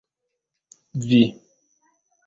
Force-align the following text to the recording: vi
vi 1.01 1.21